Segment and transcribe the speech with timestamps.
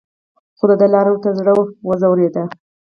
[0.57, 1.53] خو دده لا ورته زړه
[2.01, 2.43] ځورېده.